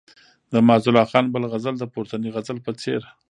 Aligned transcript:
د 0.51 0.53
معزالله 0.67 1.05
خان 1.11 1.25
بل 1.33 1.43
غزل 1.51 1.75
د 1.79 1.83
پورتني 1.93 2.29
غزل 2.35 2.57
په 2.65 2.71
څېر. 2.81 3.01